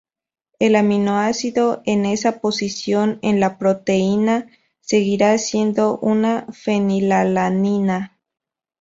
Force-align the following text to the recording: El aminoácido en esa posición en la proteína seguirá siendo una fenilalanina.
El 0.57 0.75
aminoácido 0.75 1.83
en 1.85 2.07
esa 2.07 2.39
posición 2.39 3.19
en 3.21 3.39
la 3.39 3.59
proteína 3.59 4.49
seguirá 4.79 5.37
siendo 5.37 5.99
una 5.99 6.47
fenilalanina. 6.51 8.17